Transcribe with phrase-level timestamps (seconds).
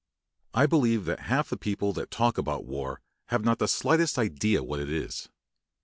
[0.55, 4.63] I believe that half the people that talk about war have not the slightest idea
[4.63, 5.29] what it is.